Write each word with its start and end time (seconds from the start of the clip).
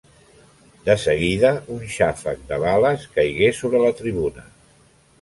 De 0.87 0.95
seguida 1.03 1.51
un 1.77 1.85
xàfec 1.97 2.43
de 2.55 2.59
bales 2.65 3.07
caigué 3.19 3.55
sobre 3.63 3.87
la 3.89 3.97
tribuna. 4.05 4.51